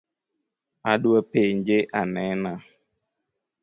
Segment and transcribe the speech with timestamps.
[0.91, 2.53] Adwa penje anena